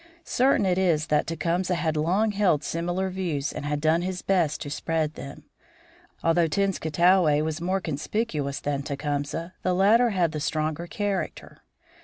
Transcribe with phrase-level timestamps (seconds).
[0.25, 4.59] Certain it is that Tecumseh had long held similar views and had done his best
[4.61, 5.43] to spread them.
[6.23, 11.59] Although Tenskwatawa was more conspicuous than Tecumseh, the latter had the stronger character.